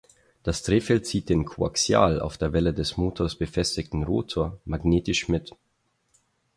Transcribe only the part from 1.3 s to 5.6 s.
koaxial auf der Welle des Motors befestigten Rotor magnetisch mit.